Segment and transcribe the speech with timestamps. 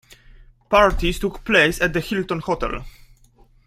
[0.67, 2.83] Parties took place at the Hilton Hotel.